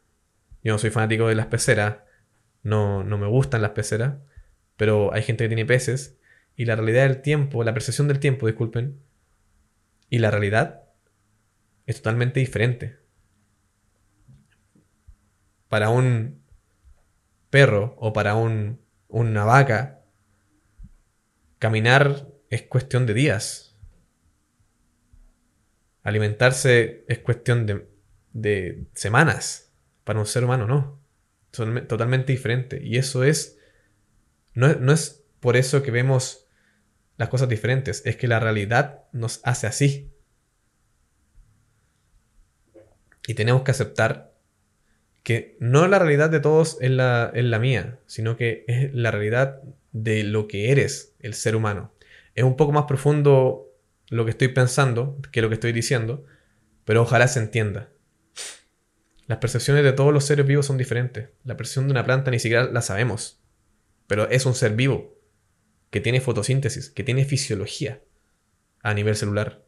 Yo 0.62 0.72
no 0.72 0.78
soy 0.78 0.90
fanático 0.90 1.28
de 1.28 1.34
las 1.34 1.46
peceras. 1.46 1.98
No, 2.62 3.04
no 3.04 3.18
me 3.18 3.26
gustan 3.26 3.62
las 3.62 3.72
peceras. 3.72 4.16
Pero 4.76 5.12
hay 5.12 5.22
gente 5.22 5.44
que 5.44 5.48
tiene 5.48 5.64
peces 5.64 6.15
y 6.56 6.64
la 6.64 6.76
realidad 6.76 7.06
del 7.06 7.22
tiempo, 7.22 7.62
la 7.62 7.74
percepción 7.74 8.08
del 8.08 8.18
tiempo, 8.18 8.46
disculpen, 8.46 9.00
y 10.08 10.18
la 10.18 10.30
realidad 10.30 10.84
es 11.86 11.96
totalmente 11.96 12.40
diferente. 12.40 12.98
Para 15.68 15.90
un 15.90 16.42
perro 17.50 17.94
o 17.98 18.12
para 18.12 18.34
un 18.34 18.80
una 19.08 19.44
vaca, 19.44 20.02
caminar 21.58 22.28
es 22.50 22.62
cuestión 22.62 23.06
de 23.06 23.14
días. 23.14 23.76
Alimentarse 26.02 27.04
es 27.08 27.18
cuestión 27.18 27.66
de, 27.66 27.88
de 28.32 28.86
semanas. 28.94 29.72
Para 30.04 30.20
un 30.20 30.26
ser 30.26 30.44
humano 30.44 30.66
no. 30.66 31.00
Totalmente 31.50 32.32
diferente. 32.32 32.80
Y 32.82 32.96
eso 32.98 33.24
es 33.24 33.58
no, 34.54 34.74
no 34.74 34.92
es 34.92 35.24
por 35.40 35.56
eso 35.56 35.82
que 35.82 35.90
vemos 35.90 36.45
las 37.16 37.28
cosas 37.28 37.48
diferentes, 37.48 38.02
es 38.04 38.16
que 38.16 38.28
la 38.28 38.40
realidad 38.40 39.04
nos 39.12 39.40
hace 39.44 39.66
así. 39.66 40.12
Y 43.26 43.34
tenemos 43.34 43.62
que 43.62 43.70
aceptar 43.70 44.34
que 45.22 45.56
no 45.58 45.88
la 45.88 45.98
realidad 45.98 46.30
de 46.30 46.40
todos 46.40 46.78
es 46.80 46.90
la, 46.90 47.32
es 47.34 47.44
la 47.44 47.58
mía, 47.58 47.98
sino 48.06 48.36
que 48.36 48.64
es 48.68 48.94
la 48.94 49.10
realidad 49.10 49.60
de 49.92 50.22
lo 50.22 50.46
que 50.46 50.70
eres, 50.70 51.16
el 51.18 51.34
ser 51.34 51.56
humano. 51.56 51.92
Es 52.34 52.44
un 52.44 52.56
poco 52.56 52.72
más 52.72 52.84
profundo 52.84 53.72
lo 54.08 54.24
que 54.24 54.30
estoy 54.30 54.48
pensando 54.48 55.18
que 55.32 55.42
lo 55.42 55.48
que 55.48 55.54
estoy 55.54 55.72
diciendo, 55.72 56.24
pero 56.84 57.02
ojalá 57.02 57.26
se 57.26 57.40
entienda. 57.40 57.88
Las 59.26 59.38
percepciones 59.38 59.82
de 59.82 59.92
todos 59.92 60.12
los 60.12 60.24
seres 60.24 60.46
vivos 60.46 60.66
son 60.66 60.78
diferentes. 60.78 61.30
La 61.42 61.56
percepción 61.56 61.86
de 61.86 61.92
una 61.92 62.04
planta 62.04 62.30
ni 62.30 62.38
siquiera 62.38 62.64
la 62.70 62.80
sabemos. 62.80 63.40
Pero 64.06 64.28
es 64.30 64.46
un 64.46 64.54
ser 64.54 64.76
vivo, 64.76 65.15
que 65.96 66.02
tiene 66.02 66.20
fotosíntesis, 66.20 66.90
que 66.90 67.04
tiene 67.04 67.24
fisiología 67.24 68.02
a 68.82 68.92
nivel 68.92 69.16
celular. 69.16 69.64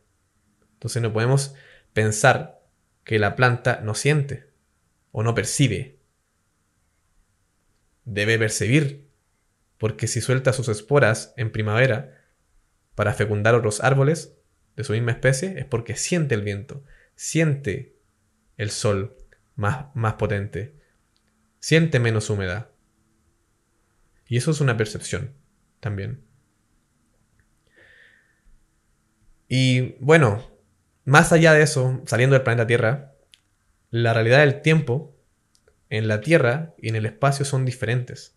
Entonces 0.75 1.01
no 1.01 1.11
podemos 1.11 1.55
pensar 1.95 2.61
que 3.03 3.19
la 3.19 3.35
planta 3.35 3.81
no 3.83 3.95
siente 3.95 4.51
o 5.11 5.23
no 5.23 5.35
percibe. 5.35 6.01
Debe 8.05 8.39
percibir, 8.39 9.09
porque 9.79 10.07
si 10.07 10.21
suelta 10.21 10.53
sus 10.53 10.69
esporas 10.69 11.33
en 11.39 11.51
primavera 11.51 12.27
para 12.95 13.15
fecundar 13.15 13.55
otros 13.55 13.83
árboles 13.83 14.37
de 14.77 14.85
su 14.85 14.93
misma 14.93 15.13
especie, 15.13 15.59
es 15.59 15.65
porque 15.65 15.97
siente 15.97 16.35
el 16.35 16.43
viento, 16.43 16.85
siente 17.15 17.97
el 18.59 18.71
sol 18.71 19.17
más, 19.55 19.87
más 19.95 20.13
potente, 20.17 20.75
siente 21.59 22.01
menos 22.01 22.29
humedad. 22.29 22.69
Y 24.27 24.37
eso 24.37 24.51
es 24.51 24.61
una 24.61 24.77
percepción 24.77 25.38
también. 25.81 26.23
Y 29.49 29.97
bueno, 30.01 30.47
más 31.05 31.33
allá 31.33 31.55
de 31.55 31.63
eso, 31.63 32.03
saliendo 32.07 32.35
del 32.35 32.43
planeta 32.43 32.67
Tierra, 32.67 33.15
la 33.91 34.13
realidad 34.13 34.41
del 34.41 34.61
tiempo 34.61 35.17
en 35.89 36.07
la 36.07 36.21
Tierra 36.21 36.75
y 36.79 36.89
en 36.89 36.97
el 36.97 37.07
espacio 37.07 37.45
son 37.45 37.65
diferentes. 37.65 38.37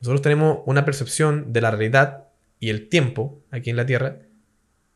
Nosotros 0.00 0.22
tenemos 0.22 0.58
una 0.66 0.84
percepción 0.84 1.52
de 1.52 1.60
la 1.60 1.70
realidad 1.70 2.28
y 2.58 2.70
el 2.70 2.88
tiempo 2.88 3.44
aquí 3.50 3.70
en 3.70 3.76
la 3.76 3.86
Tierra 3.86 4.22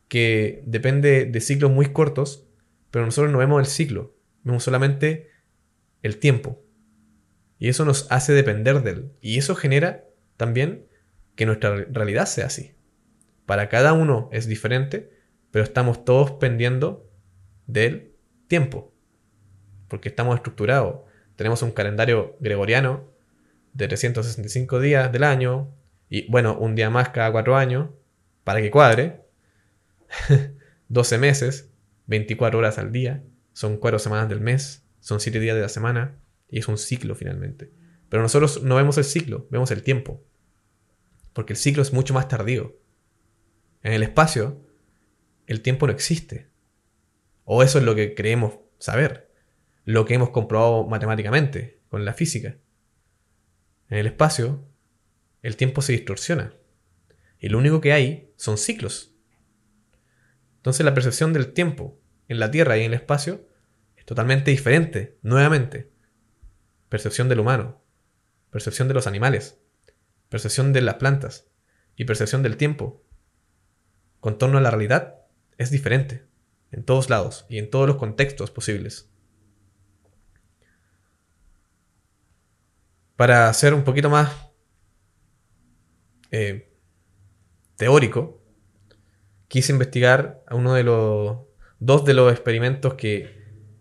que 0.09 0.63
depende 0.67 1.27
de 1.27 1.41
ciclos 1.41 1.71
muy 1.71 1.93
cortos, 1.93 2.49
pero 2.91 3.05
nosotros 3.05 3.31
no 3.31 3.39
vemos 3.39 3.61
el 3.61 3.67
ciclo, 3.67 4.17
vemos 4.43 4.65
solamente 4.65 5.29
el 6.03 6.19
tiempo. 6.19 6.63
Y 7.59 7.69
eso 7.69 7.85
nos 7.85 8.11
hace 8.11 8.33
depender 8.33 8.83
de 8.83 8.91
él. 8.91 9.13
Y 9.21 9.39
eso 9.39 9.55
genera 9.55 10.05
también 10.37 10.88
que 11.39 11.47
nuestra 11.47 11.73
realidad 11.93 12.27
sea 12.27 12.47
así. 12.47 12.75
Para 13.47 13.69
cada 13.69 13.93
uno 13.93 14.29
es 14.33 14.49
diferente, 14.49 15.13
pero 15.53 15.65
estamos 15.65 16.05
todos 16.05 16.33
pendiendo 16.33 17.09
del 17.69 18.17
tiempo. 18.49 18.93
Porque 19.87 20.09
estamos 20.09 20.35
estructurados. 20.35 21.03
Tenemos 21.37 21.63
un 21.63 21.71
calendario 21.71 22.37
gregoriano 22.41 23.09
de 23.73 23.87
365 23.87 24.81
días 24.81 25.13
del 25.13 25.23
año. 25.23 25.73
Y 26.11 26.29
bueno, 26.29 26.59
un 26.59 26.75
día 26.75 26.91
más 26.91 27.11
cada 27.11 27.31
cuatro 27.31 27.57
años. 27.57 27.91
Para 28.43 28.61
que 28.61 28.73
cuadre. 28.73 29.25
12 30.89 31.19
meses. 31.19 31.71
24 32.07 32.59
horas 32.59 32.79
al 32.79 32.91
día. 32.91 33.23
Son 33.53 33.77
cuatro 33.77 34.01
semanas 34.01 34.29
del 34.29 34.41
mes. 34.41 34.85
Son 34.99 35.21
siete 35.21 35.39
días 35.39 35.55
de 35.55 35.63
la 35.63 35.69
semana. 35.69 36.19
Y 36.51 36.59
es 36.59 36.67
un 36.67 36.79
ciclo 36.79 37.15
finalmente. 37.15 37.71
Pero 38.09 38.25
nosotros 38.25 38.65
no 38.65 38.75
vemos 38.75 38.99
el 38.99 39.05
ciclo, 39.05 39.47
vemos 39.51 39.71
el 39.71 39.85
tiempo. 39.85 40.25
Porque 41.39 41.53
el 41.53 41.57
ciclo 41.57 41.83
es 41.83 41.93
mucho 41.93 42.15
más 42.15 42.27
tardío. 42.27 42.81
En 43.85 43.93
el 43.93 44.03
espacio, 44.03 44.61
el 45.47 45.63
tiempo 45.63 45.87
no 45.87 45.93
existe. 45.93 46.49
O 47.45 47.63
eso 47.63 47.79
es 47.79 47.85
lo 47.85 47.95
que 47.95 48.17
creemos 48.17 48.59
saber. 48.81 49.33
Lo 49.85 50.05
que 50.05 50.15
hemos 50.15 50.31
comprobado 50.31 50.89
matemáticamente 50.89 51.79
con 51.91 52.05
la 52.05 52.13
física. 52.13 52.57
En 53.89 53.99
el 53.99 54.09
espacio, 54.09 54.67
el 55.43 55.55
tiempo 55.55 55.81
se 55.81 55.93
distorsiona. 55.93 56.55
Y 57.39 57.51
lo 57.51 57.59
único 57.59 57.81
que 57.81 57.93
hay 57.93 58.33
son 58.35 58.59
ciclos. 58.59 59.15
Entonces 60.57 60.85
la 60.85 60.95
percepción 60.95 61.33
del 61.33 61.53
tiempo 61.53 62.01
en 62.27 62.41
la 62.41 62.51
Tierra 62.51 62.79
y 62.79 62.81
en 62.81 62.87
el 62.87 62.95
espacio 62.95 63.47
es 63.95 64.05
totalmente 64.05 64.51
diferente, 64.51 65.21
nuevamente. 65.23 65.89
Percepción 66.89 67.29
del 67.29 67.39
humano, 67.39 67.81
percepción 68.51 68.89
de 68.89 68.95
los 68.95 69.07
animales, 69.07 69.61
percepción 70.29 70.73
de 70.73 70.83
las 70.83 70.95
plantas 70.95 71.47
y 71.97 72.05
percepción 72.05 72.43
del 72.43 72.57
tiempo, 72.57 73.03
con 74.21 74.39
torno 74.39 74.59
a 74.59 74.61
la 74.61 74.71
realidad, 74.71 75.17
es 75.57 75.71
diferente, 75.71 76.25
en 76.71 76.85
todos 76.85 77.11
lados 77.11 77.47
y 77.49 77.59
en 77.59 77.71
todos 77.71 77.87
los 77.87 77.97
contextos 77.97 78.51
posibles. 78.51 79.11
Para 83.17 83.53
ser 83.53 83.75
un 83.75 83.83
poquito 83.83 84.11
más 84.11 84.31
eh, 86.31 86.73
teórico, 87.77 88.43
quise 89.49 89.73
investigar 89.73 90.43
a 90.47 90.55
uno 90.55 90.75
de 90.75 90.85
los 90.85 91.39
dos 91.81 92.05
de 92.05 92.15
los 92.15 92.31
experimentos 92.33 92.95
que 92.95 93.39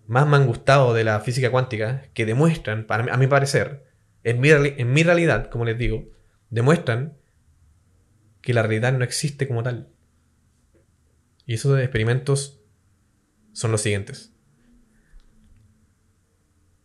más 0.08 0.26
me 0.26 0.38
han 0.38 0.48
gustado 0.48 0.94
de 0.94 1.04
la 1.04 1.20
física 1.20 1.52
cuántica, 1.52 2.04
que 2.14 2.26
demuestran, 2.26 2.86
a 2.90 3.18
mi 3.18 3.28
parecer, 3.28 3.86
en 4.24 4.40
mi 4.40 5.04
realidad, 5.04 5.50
como 5.50 5.66
les 5.66 5.78
digo, 5.78 6.17
demuestran 6.50 7.18
que 8.42 8.54
la 8.54 8.62
realidad 8.62 8.94
no 8.94 9.04
existe 9.04 9.48
como 9.48 9.64
tal. 9.64 9.90
Y 11.46 11.56
esos 11.56 11.80
experimentos 11.80 12.62
son 13.54 13.72
los 13.72 13.82
siguientes. 13.82 14.34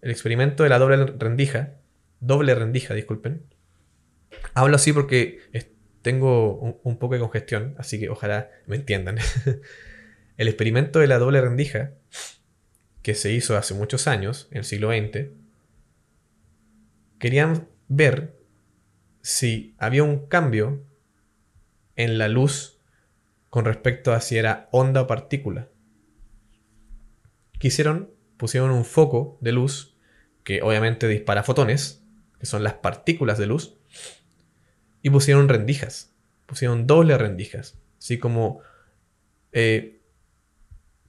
El 0.01 0.11
experimento 0.11 0.63
de 0.65 0.69
la 0.69 0.79
doble 0.79 0.97
rendija, 1.07 1.75
doble 2.21 2.55
rendija, 2.55 2.95
disculpen. 2.95 3.47
Hablo 4.55 4.77
así 4.77 4.93
porque 4.93 5.39
tengo 6.03 6.59
un, 6.83 6.99
poco 6.99 7.15
de 7.15 7.21
congestión, 7.21 7.75
así 7.79 8.01
que 8.01 8.09
ojalá 8.09 8.51
me 8.67 8.77
entiendan. 8.77 9.19
el 10.37 10.49
experimento 10.49 10.99
de 10.99 11.07
la 11.07 11.19
doble 11.19 11.41
rendija 11.41 11.93
que 13.03 13.15
se 13.15 13.33
hizo 13.33 13.57
hace 13.57 13.75
muchos 13.75 14.07
años, 14.09 14.49
en 14.51 14.59
el 14.59 14.65
siglo 14.65 14.91
XX, 14.91 15.29
querían 17.19 17.69
ver 17.89 18.42
si 19.23 19.75
había 19.79 20.03
un 20.03 20.27
cambio 20.27 20.85
en 21.97 22.19
la 22.19 22.29
luz 22.29 22.81
con 23.49 23.65
respecto 23.65 24.13
a 24.13 24.21
si 24.21 24.37
era 24.37 24.69
onda 24.73 25.03
o 25.03 25.07
partícula. 25.07 25.69
Quisieron, 27.59 28.11
pusieron 28.37 28.71
un 28.71 28.85
foco 28.85 29.39
de 29.41 29.53
luz 29.53 29.97
que 30.43 30.63
obviamente 30.63 31.07
dispara 31.07 31.43
fotones, 31.43 32.03
que 32.39 32.47
son 32.47 32.65
las 32.65 32.75
partículas 32.75 33.39
de 33.39 33.47
luz, 33.47 33.77
y 35.01 35.11
pusieron 35.11 35.49
rendijas, 35.49 36.13
pusieron 36.47 36.87
doble 36.87 37.17
rendijas, 37.17 37.79
así 37.99 38.19
como 38.19 38.61
eh, 39.53 40.01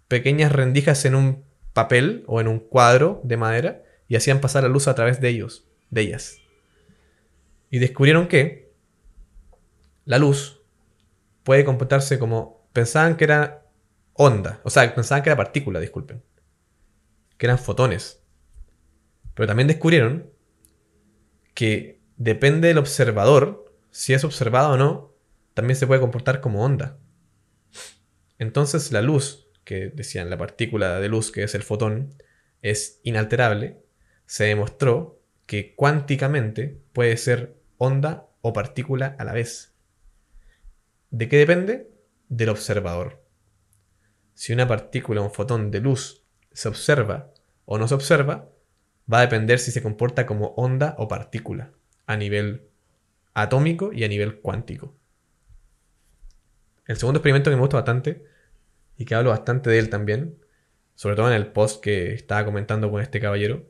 pequeñas 0.07 0.51
rendijas 0.51 1.05
en 1.05 1.15
un 1.15 1.43
papel 1.73 2.23
o 2.27 2.39
en 2.39 2.47
un 2.47 2.59
cuadro 2.59 3.21
de 3.23 3.37
madera 3.37 3.83
y 4.07 4.15
hacían 4.15 4.41
pasar 4.41 4.63
la 4.63 4.69
luz 4.69 4.87
a 4.87 4.93
través 4.93 5.19
de 5.21 5.29
ellos, 5.29 5.65
de 5.89 6.01
ellas. 6.01 6.42
Y 7.73 7.79
descubrieron 7.79 8.27
que 8.27 8.71
la 10.05 10.19
luz 10.19 10.61
puede 11.41 11.65
comportarse 11.65 12.19
como 12.19 12.69
pensaban 12.71 13.17
que 13.17 13.23
era 13.23 13.65
onda, 14.13 14.61
o 14.63 14.69
sea, 14.69 14.93
pensaban 14.93 15.23
que 15.23 15.29
era 15.31 15.37
partícula, 15.37 15.79
disculpen, 15.79 16.21
que 17.35 17.47
eran 17.47 17.57
fotones. 17.57 18.21
Pero 19.33 19.47
también 19.47 19.67
descubrieron 19.67 20.29
que 21.55 21.99
depende 22.15 22.67
del 22.67 22.77
observador, 22.77 23.73
si 23.89 24.13
es 24.13 24.23
observado 24.23 24.73
o 24.73 24.77
no, 24.77 25.15
también 25.55 25.75
se 25.75 25.87
puede 25.87 25.99
comportar 25.99 26.41
como 26.41 26.63
onda. 26.63 26.99
Entonces 28.37 28.91
la 28.91 29.01
luz 29.01 29.47
que 29.63 29.87
decían 29.87 30.29
la 30.29 30.37
partícula 30.37 30.99
de 30.99 31.09
luz 31.09 31.31
que 31.31 31.41
es 31.41 31.55
el 31.55 31.63
fotón, 31.63 32.13
es 32.61 32.99
inalterable, 33.01 33.81
se 34.27 34.43
demostró 34.43 35.23
que 35.47 35.73
cuánticamente 35.73 36.79
puede 36.93 37.17
ser 37.17 37.62
onda 37.83 38.29
o 38.41 38.53
partícula 38.53 39.15
a 39.19 39.25
la 39.25 39.33
vez. 39.33 39.73
¿De 41.09 41.27
qué 41.27 41.37
depende? 41.37 41.91
Del 42.29 42.49
observador. 42.49 43.23
Si 44.33 44.53
una 44.53 44.67
partícula 44.67 45.21
o 45.21 45.25
un 45.25 45.31
fotón 45.31 45.69
de 45.69 45.81
luz 45.81 46.23
se 46.51 46.69
observa 46.69 47.33
o 47.65 47.77
no 47.77 47.87
se 47.87 47.95
observa, 47.95 48.49
va 49.11 49.19
a 49.19 49.21
depender 49.21 49.59
si 49.59 49.71
se 49.71 49.83
comporta 49.83 50.25
como 50.25 50.47
onda 50.55 50.95
o 50.97 51.07
partícula 51.07 51.71
a 52.05 52.15
nivel 52.15 52.69
atómico 53.33 53.91
y 53.91 54.03
a 54.05 54.07
nivel 54.07 54.39
cuántico. 54.39 54.95
El 56.87 56.97
segundo 56.97 57.19
experimento 57.19 57.49
que 57.49 57.55
me 57.57 57.61
gusta 57.61 57.77
bastante 57.77 58.25
y 58.97 59.05
que 59.05 59.15
hablo 59.15 59.31
bastante 59.31 59.69
de 59.69 59.79
él 59.79 59.89
también, 59.89 60.37
sobre 60.95 61.15
todo 61.15 61.27
en 61.27 61.35
el 61.35 61.47
post 61.47 61.83
que 61.83 62.13
estaba 62.13 62.45
comentando 62.45 62.89
con 62.89 63.01
este 63.01 63.19
caballero, 63.19 63.69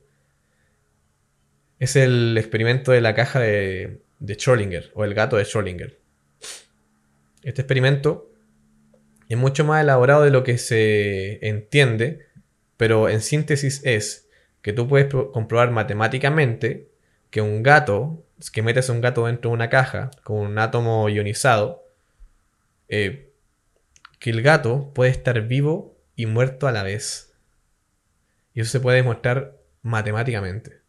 es 1.80 1.96
el 1.96 2.38
experimento 2.38 2.92
de 2.92 3.02
la 3.02 3.16
caja 3.16 3.40
de, 3.40 4.03
de 4.24 4.38
Schrödinger 4.38 4.90
o 4.96 5.04
el 5.04 5.14
gato 5.14 5.36
de 5.36 5.44
Schrödinger. 5.44 5.98
Este 7.44 7.62
experimento 7.62 8.32
es 9.28 9.38
mucho 9.38 9.66
más 9.66 9.84
elaborado 9.84 10.24
de 10.24 10.32
lo 10.32 10.44
que 10.44 10.58
se 10.58 11.46
entiende, 11.46 12.28
pero 12.78 13.10
en 13.10 13.22
síntesis 13.22 13.82
es 13.84 14.30
que 14.62 14.72
tú 14.72 14.88
puedes 14.88 15.14
comprobar 15.34 15.72
matemáticamente 15.72 16.90
que 17.30 17.42
un 17.42 17.64
gato, 17.64 18.26
que 18.54 18.62
metes 18.62 18.88
un 18.88 19.02
gato 19.02 19.26
dentro 19.26 19.52
de 19.52 19.56
una 19.56 19.70
caja 19.70 20.10
con 20.24 20.38
un 20.38 20.58
átomo 20.58 21.10
ionizado, 21.10 21.84
eh, 22.88 23.34
que 24.20 24.30
el 24.30 24.42
gato 24.42 24.94
puede 24.94 25.12
estar 25.12 25.42
vivo 25.42 25.98
y 26.16 26.28
muerto 26.28 26.68
a 26.68 26.72
la 26.72 26.84
vez. 26.84 27.36
Y 28.54 28.62
eso 28.62 28.72
se 28.72 28.80
puede 28.80 28.98
demostrar 28.98 29.58
matemáticamente. 29.82 30.82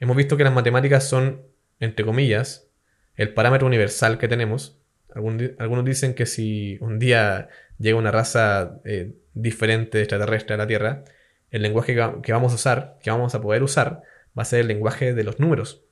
Hemos 0.00 0.16
visto 0.16 0.38
que 0.38 0.44
las 0.44 0.52
matemáticas 0.54 1.06
son, 1.06 1.42
entre 1.84 2.04
comillas, 2.04 2.68
el 3.16 3.32
parámetro 3.32 3.66
universal 3.66 4.18
que 4.18 4.28
tenemos 4.28 4.78
algunos 5.14 5.84
dicen 5.84 6.14
que 6.14 6.26
si 6.26 6.76
un 6.80 6.98
día 6.98 7.48
llega 7.78 7.96
una 7.96 8.10
raza 8.10 8.80
eh, 8.84 9.14
diferente 9.32 10.00
extraterrestre 10.00 10.54
a 10.54 10.58
la 10.58 10.66
Tierra, 10.66 11.04
el 11.50 11.62
lenguaje 11.62 11.94
que 12.22 12.32
vamos 12.32 12.52
a 12.52 12.56
usar, 12.56 12.98
que 13.02 13.10
vamos 13.10 13.34
a 13.34 13.40
poder 13.40 13.62
usar, 13.62 14.02
va 14.36 14.42
a 14.42 14.44
ser 14.44 14.60
el 14.60 14.68
lenguaje 14.68 15.14
de 15.14 15.24
los 15.24 15.38
números. 15.38 15.84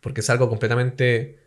Porque 0.00 0.20
es 0.20 0.30
algo 0.30 0.48
completamente 0.48 1.38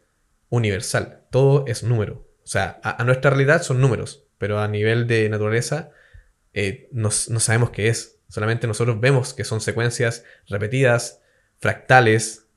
universal. 0.50 1.24
Todo 1.30 1.66
es 1.68 1.84
número. 1.84 2.26
O 2.44 2.48
sea, 2.48 2.80
a, 2.82 3.04
nuestra 3.04 3.32
realidad 3.32 3.62
son 3.62 3.82
números, 3.82 4.26
pero 4.38 4.60
a 4.60 4.68
nivel 4.68 5.06
de 5.06 5.28
naturaleza 5.30 5.92
eh, 6.54 6.88
no 6.92 7.12
sabemos 7.12 7.72
qué 7.72 7.90
es. 7.90 8.22
Solamente 8.30 8.68
nosotros 8.68 9.00
vemos 9.02 9.34
que 9.34 9.44
son 9.44 9.60
secuencias 9.60 10.24
repetidas, 10.48 11.22
fractales, 11.58 12.48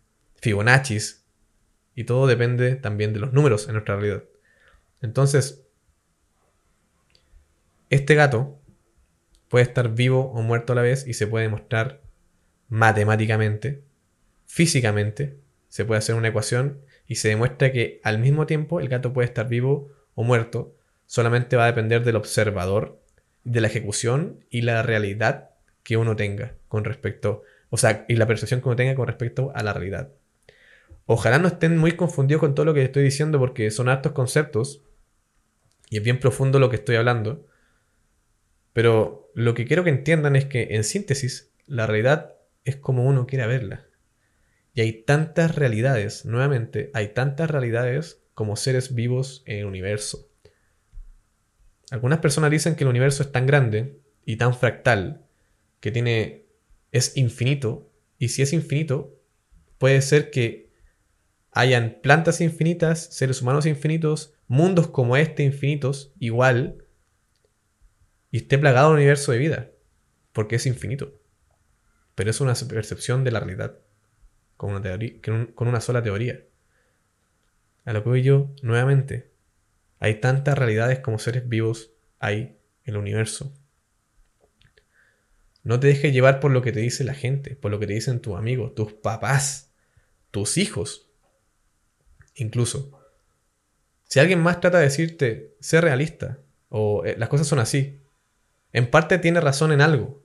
Fibonacci, 0.42 0.98
y 1.94 2.04
todo 2.04 2.26
depende 2.26 2.74
también 2.74 3.12
de 3.12 3.20
los 3.20 3.32
números 3.32 3.68
en 3.68 3.74
nuestra 3.74 3.94
realidad. 3.94 4.24
Entonces, 5.00 5.64
este 7.90 8.16
gato 8.16 8.60
puede 9.48 9.64
estar 9.64 9.94
vivo 9.94 10.32
o 10.32 10.42
muerto 10.42 10.72
a 10.72 10.76
la 10.76 10.82
vez 10.82 11.06
y 11.06 11.14
se 11.14 11.28
puede 11.28 11.44
demostrar 11.44 12.02
matemáticamente, 12.68 13.84
físicamente, 14.46 15.38
se 15.68 15.84
puede 15.84 15.98
hacer 15.98 16.16
una 16.16 16.28
ecuación 16.28 16.80
y 17.06 17.16
se 17.16 17.28
demuestra 17.28 17.70
que 17.70 18.00
al 18.02 18.18
mismo 18.18 18.46
tiempo 18.46 18.80
el 18.80 18.88
gato 18.88 19.12
puede 19.12 19.28
estar 19.28 19.48
vivo 19.48 19.92
o 20.14 20.24
muerto, 20.24 20.74
solamente 21.06 21.56
va 21.56 21.64
a 21.64 21.68
depender 21.68 22.02
del 22.02 22.16
observador, 22.16 23.00
de 23.44 23.60
la 23.60 23.68
ejecución 23.68 24.44
y 24.50 24.62
la 24.62 24.82
realidad 24.82 25.50
que 25.84 25.96
uno 25.96 26.16
tenga 26.16 26.56
con 26.66 26.84
respecto, 26.84 27.42
o 27.70 27.76
sea, 27.76 28.04
y 28.08 28.16
la 28.16 28.26
percepción 28.26 28.60
que 28.60 28.68
uno 28.68 28.76
tenga 28.76 28.96
con 28.96 29.06
respecto 29.06 29.52
a 29.54 29.62
la 29.62 29.72
realidad. 29.72 30.12
Ojalá 31.12 31.38
no 31.38 31.48
estén 31.48 31.76
muy 31.76 31.92
confundidos 31.92 32.40
con 32.40 32.54
todo 32.54 32.64
lo 32.64 32.72
que 32.72 32.82
estoy 32.82 33.02
diciendo 33.02 33.38
porque 33.38 33.70
son 33.70 33.90
hartos 33.90 34.12
conceptos 34.12 34.82
y 35.90 35.98
es 35.98 36.02
bien 36.02 36.18
profundo 36.18 36.58
lo 36.58 36.70
que 36.70 36.76
estoy 36.76 36.96
hablando. 36.96 37.46
Pero 38.72 39.30
lo 39.34 39.52
que 39.52 39.66
quiero 39.66 39.84
que 39.84 39.90
entiendan 39.90 40.36
es 40.36 40.46
que 40.46 40.68
en 40.70 40.84
síntesis 40.84 41.52
la 41.66 41.86
realidad 41.86 42.36
es 42.64 42.76
como 42.76 43.04
uno 43.04 43.26
quiera 43.26 43.46
verla. 43.46 43.84
Y 44.72 44.80
hay 44.80 45.02
tantas 45.02 45.54
realidades, 45.54 46.24
nuevamente, 46.24 46.90
hay 46.94 47.08
tantas 47.08 47.50
realidades 47.50 48.22
como 48.32 48.56
seres 48.56 48.94
vivos 48.94 49.42
en 49.44 49.58
el 49.58 49.66
universo. 49.66 50.30
Algunas 51.90 52.20
personas 52.20 52.50
dicen 52.50 52.74
que 52.74 52.84
el 52.84 52.88
universo 52.88 53.22
es 53.22 53.32
tan 53.32 53.46
grande 53.46 54.00
y 54.24 54.36
tan 54.36 54.54
fractal 54.54 55.26
que 55.80 55.90
tiene 55.90 56.46
es 56.90 57.18
infinito 57.18 57.92
y 58.18 58.28
si 58.28 58.40
es 58.40 58.54
infinito 58.54 59.20
puede 59.76 60.00
ser 60.00 60.30
que 60.30 60.61
hayan 61.52 61.98
plantas 62.02 62.40
infinitas, 62.40 63.14
seres 63.14 63.40
humanos 63.42 63.66
infinitos, 63.66 64.34
mundos 64.48 64.88
como 64.88 65.16
este 65.16 65.44
infinitos, 65.44 66.12
igual, 66.18 66.84
y 68.30 68.38
esté 68.38 68.58
plagado 68.58 68.90
el 68.90 68.96
universo 68.96 69.32
de 69.32 69.38
vida, 69.38 69.70
porque 70.32 70.56
es 70.56 70.66
infinito. 70.66 71.20
Pero 72.14 72.30
es 72.30 72.40
una 72.40 72.54
percepción 72.54 73.24
de 73.24 73.30
la 73.30 73.40
realidad, 73.40 73.78
con 74.56 74.70
una, 74.70 74.82
teoría, 74.82 75.20
con 75.22 75.68
una 75.68 75.80
sola 75.80 76.02
teoría. 76.02 76.44
A 77.84 77.92
lo 77.92 78.02
que 78.02 78.08
voy 78.08 78.22
yo, 78.22 78.54
nuevamente, 78.62 79.32
hay 79.98 80.20
tantas 80.20 80.56
realidades 80.58 81.00
como 81.00 81.18
seres 81.18 81.48
vivos 81.48 81.92
hay 82.18 82.58
en 82.84 82.94
el 82.94 82.96
universo. 82.96 83.52
No 85.64 85.78
te 85.78 85.88
dejes 85.88 86.12
llevar 86.12 86.40
por 86.40 86.50
lo 86.50 86.62
que 86.62 86.72
te 86.72 86.80
dice 86.80 87.04
la 87.04 87.14
gente, 87.14 87.56
por 87.56 87.70
lo 87.70 87.78
que 87.78 87.86
te 87.86 87.92
dicen 87.92 88.20
tus 88.20 88.36
amigos, 88.36 88.74
tus 88.74 88.92
papás, 88.94 89.72
tus 90.30 90.58
hijos. 90.58 91.11
Incluso, 92.34 92.98
si 94.04 94.20
alguien 94.20 94.40
más 94.40 94.60
trata 94.60 94.78
de 94.78 94.84
decirte, 94.84 95.56
sé 95.60 95.80
realista, 95.80 96.38
o 96.68 97.04
eh, 97.04 97.16
las 97.18 97.28
cosas 97.28 97.46
son 97.46 97.58
así, 97.58 98.02
en 98.72 98.90
parte 98.90 99.18
tiene 99.18 99.40
razón 99.40 99.72
en 99.72 99.80
algo, 99.80 100.22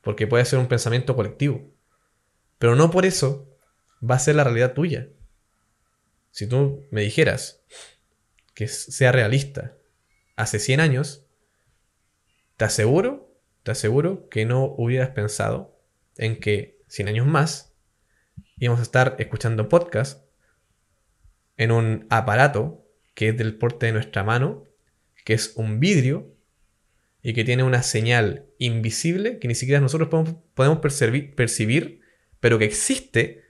porque 0.00 0.26
puede 0.26 0.44
ser 0.44 0.58
un 0.58 0.68
pensamiento 0.68 1.16
colectivo, 1.16 1.70
pero 2.58 2.76
no 2.76 2.90
por 2.90 3.06
eso 3.06 3.48
va 4.08 4.16
a 4.16 4.20
ser 4.20 4.36
la 4.36 4.44
realidad 4.44 4.74
tuya. 4.74 5.08
Si 6.30 6.46
tú 6.46 6.86
me 6.90 7.02
dijeras 7.02 7.62
que 8.54 8.68
sea 8.68 9.12
realista 9.12 9.76
hace 10.36 10.58
100 10.58 10.80
años, 10.80 11.26
te 12.56 12.64
aseguro, 12.64 13.36
te 13.62 13.70
aseguro 13.70 14.28
que 14.28 14.44
no 14.44 14.64
hubieras 14.76 15.10
pensado 15.10 15.78
en 16.16 16.40
que 16.40 16.80
100 16.88 17.08
años 17.08 17.26
más 17.26 17.74
íbamos 18.56 18.80
a 18.80 18.84
estar 18.84 19.16
escuchando 19.18 19.68
podcasts 19.68 20.22
en 21.56 21.72
un 21.72 22.06
aparato 22.10 22.86
que 23.14 23.28
es 23.28 23.36
del 23.36 23.56
porte 23.56 23.86
de 23.86 23.92
nuestra 23.92 24.24
mano, 24.24 24.64
que 25.24 25.34
es 25.34 25.52
un 25.56 25.80
vidrio 25.80 26.34
y 27.22 27.34
que 27.34 27.44
tiene 27.44 27.62
una 27.62 27.82
señal 27.82 28.46
invisible 28.58 29.38
que 29.38 29.48
ni 29.48 29.54
siquiera 29.54 29.80
nosotros 29.80 30.08
podemos, 30.54 30.80
percibir, 30.80 32.00
pero 32.40 32.58
que 32.58 32.64
existe 32.64 33.44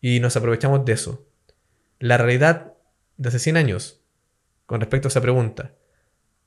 y 0.00 0.20
nos 0.20 0.36
aprovechamos 0.36 0.84
de 0.84 0.92
eso. 0.92 1.26
La 1.98 2.16
realidad 2.16 2.74
de 3.16 3.28
hace 3.28 3.40
100 3.40 3.56
años, 3.56 4.04
con 4.66 4.80
respecto 4.80 5.08
a 5.08 5.10
esa 5.10 5.20
pregunta, 5.20 5.74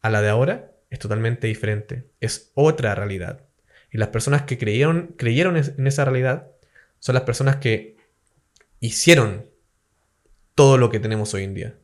a 0.01 0.09
la 0.09 0.21
de 0.21 0.29
ahora, 0.29 0.71
es 0.89 0.99
totalmente 0.99 1.47
diferente. 1.47 2.09
Es 2.21 2.51
otra 2.53 2.95
realidad. 2.95 3.45
Y 3.91 3.97
las 3.97 4.09
personas 4.09 4.43
que 4.43 4.57
creyeron, 4.57 5.15
creyeron 5.17 5.57
en 5.57 5.87
esa 5.87 6.05
realidad 6.05 6.51
son 6.99 7.15
las 7.15 7.23
personas 7.23 7.57
que 7.57 7.97
hicieron 8.79 9.50
todo 10.55 10.77
lo 10.77 10.89
que 10.89 10.99
tenemos 10.99 11.33
hoy 11.33 11.43
en 11.43 11.53
día. 11.53 11.77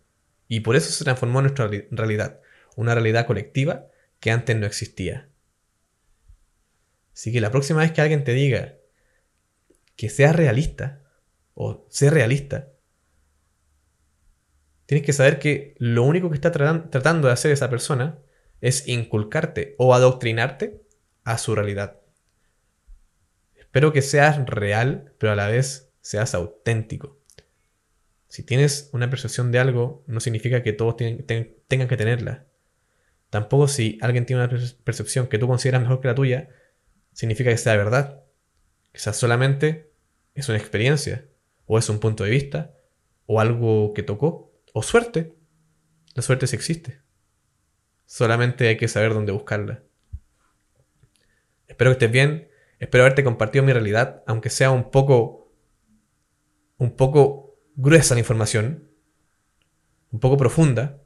Y 0.48 0.62
por 0.62 0.76
eso 0.76 0.92
se 0.92 1.04
transformó 1.04 1.42
nuestra 1.42 1.70
realidad, 1.92 2.40
una 2.76 2.94
realidad 2.94 3.26
colectiva 3.26 3.88
que 4.20 4.32
antes 4.32 4.56
no 4.56 4.66
existía. 4.66 5.30
Así 7.14 7.32
que 7.32 7.42
la 7.42 7.52
próxima 7.52 7.82
vez 7.82 7.92
que 7.92 8.02
alguien 8.02 8.24
te 8.24 8.34
diga 8.34 8.76
que 9.96 10.10
seas 10.10 10.36
realista 10.36 11.02
o 11.54 11.86
ser 11.90 12.14
realista, 12.14 12.70
tienes 14.86 15.06
que 15.06 15.14
saber 15.14 15.40
que 15.40 15.76
lo 15.80 16.04
único 16.04 16.30
que 16.30 16.36
está 16.36 16.52
tratando 16.52 17.28
de 17.28 17.34
hacer 17.34 17.52
esa 17.52 17.70
persona 17.70 18.20
es 18.62 18.88
inculcarte 18.88 19.76
o 19.78 19.94
adoctrinarte 19.94 20.82
a 21.24 21.38
su 21.38 21.56
realidad. 21.56 22.00
Espero 23.56 23.92
que 23.92 24.02
seas 24.02 24.46
real, 24.46 25.14
pero 25.18 25.34
a 25.34 25.36
la 25.36 25.48
vez 25.48 25.92
seas 26.02 26.34
auténtico. 26.34 27.20
Si 28.28 28.44
tienes 28.44 28.90
una 28.94 29.10
percepción 29.10 29.52
de 29.52 29.60
algo, 29.60 30.04
no 30.08 30.20
significa 30.20 30.62
que 30.64 30.74
todos 30.74 30.98
tengan 30.98 31.88
que 31.88 31.98
tenerla. 31.98 32.46
Tampoco 33.30 33.68
si 33.68 33.98
alguien 34.02 34.26
tiene 34.26 34.44
una 34.44 34.60
percepción 34.84 35.28
que 35.28 35.38
tú 35.38 35.48
consideras 35.48 35.82
mejor 35.82 36.02
que 36.02 36.08
la 36.08 36.16
tuya, 36.16 36.50
significa 37.14 37.50
que 37.50 37.58
sea 37.58 37.76
verdad. 37.76 38.24
Quizás 38.92 39.18
solamente 39.18 39.92
es 40.34 40.50
una 40.50 40.58
experiencia, 40.58 41.26
o 41.66 41.78
es 41.78 41.90
un 41.90 42.00
punto 42.00 42.24
de 42.24 42.30
vista, 42.30 42.74
o 43.26 43.40
algo 43.40 43.94
que 43.94 44.04
tocó, 44.04 44.54
o 44.74 44.84
suerte. 44.84 45.36
La 46.16 46.22
suerte 46.22 46.48
sí 46.48 46.56
existe. 46.56 47.02
Solamente 48.06 48.68
hay 48.68 48.78
que 48.78 48.88
saber 48.88 49.14
dónde 49.14 49.32
buscarla. 49.32 49.84
Espero 51.68 51.92
que 51.92 51.94
estés 51.94 52.12
bien. 52.12 52.50
Espero 52.80 53.04
haberte 53.04 53.24
compartido 53.24 53.64
mi 53.66 53.74
realidad, 53.74 54.24
aunque 54.28 54.50
sea 54.50 54.72
un 54.72 54.92
poco. 54.92 55.54
un 56.78 56.96
poco 56.96 57.47
gruesa 57.78 58.16
la 58.16 58.20
información, 58.20 58.90
un 60.12 60.20
poco 60.20 60.36
profunda, 60.36 61.00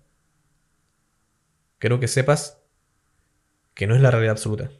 quiero 1.78 2.00
que 2.00 2.08
sepas 2.08 2.60
que 3.74 3.88
no 3.88 3.96
es 3.96 4.02
la 4.02 4.10
realidad 4.10 4.32
absoluta, 4.32 4.72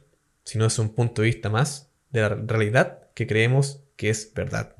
sino 0.44 0.66
es 0.66 0.78
un 0.78 0.94
punto 0.94 1.22
de 1.22 1.26
vista 1.26 1.50
más 1.50 1.92
de 2.10 2.22
la 2.22 2.28
realidad 2.30 3.10
que 3.14 3.26
creemos 3.26 3.84
que 3.96 4.10
es 4.10 4.32
verdad. 4.34 4.76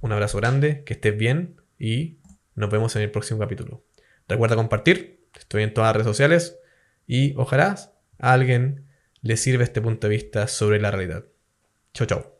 Un 0.00 0.12
abrazo 0.12 0.38
grande, 0.38 0.84
que 0.84 0.94
estés 0.94 1.16
bien 1.16 1.60
y 1.78 2.18
nos 2.54 2.70
vemos 2.70 2.94
en 2.94 3.02
el 3.02 3.10
próximo 3.10 3.40
capítulo. 3.40 3.84
Recuerda 4.28 4.54
compartir, 4.54 5.26
estoy 5.34 5.62
en 5.62 5.72
todas 5.72 5.88
las 5.88 5.96
redes 5.96 6.06
sociales 6.06 6.58
y 7.06 7.34
ojalá 7.36 7.74
a 8.18 8.32
alguien 8.32 8.86
le 9.22 9.36
sirva 9.36 9.64
este 9.64 9.80
punto 9.80 10.08
de 10.08 10.14
vista 10.14 10.46
sobre 10.46 10.80
la 10.80 10.90
realidad. 10.90 11.24
Chau, 11.94 12.06
chau. 12.06 12.37